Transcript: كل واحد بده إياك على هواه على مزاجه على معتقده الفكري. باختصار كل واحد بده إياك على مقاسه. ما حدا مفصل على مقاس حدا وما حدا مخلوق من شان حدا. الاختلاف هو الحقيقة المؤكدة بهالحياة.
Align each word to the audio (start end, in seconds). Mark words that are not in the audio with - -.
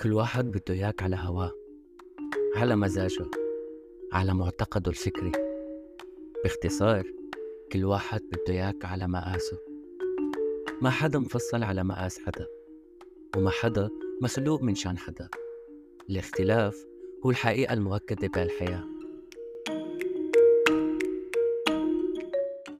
كل 0.00 0.12
واحد 0.12 0.50
بده 0.50 0.74
إياك 0.74 1.02
على 1.02 1.16
هواه 1.20 1.52
على 2.56 2.76
مزاجه 2.76 3.26
على 4.12 4.34
معتقده 4.34 4.90
الفكري. 4.90 5.32
باختصار 6.44 7.06
كل 7.72 7.84
واحد 7.84 8.20
بده 8.20 8.54
إياك 8.54 8.84
على 8.84 9.08
مقاسه. 9.08 9.58
ما 10.82 10.90
حدا 10.90 11.18
مفصل 11.18 11.62
على 11.62 11.84
مقاس 11.84 12.18
حدا 12.18 12.46
وما 13.36 13.50
حدا 13.50 13.90
مخلوق 14.22 14.62
من 14.62 14.74
شان 14.74 14.98
حدا. 14.98 15.28
الاختلاف 16.10 16.86
هو 17.26 17.30
الحقيقة 17.30 17.72
المؤكدة 17.74 18.28
بهالحياة. 18.28 18.84